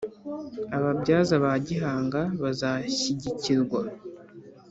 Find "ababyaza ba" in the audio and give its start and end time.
0.77-1.51